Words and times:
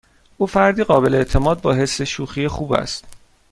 او 0.37 0.47
فردی 0.47 0.83
قابل 0.83 1.15
اعتماد 1.15 1.61
با 1.61 1.73
حس 1.73 2.01
شوخی 2.01 2.47
خوب 2.47 2.73
است. 2.73 3.05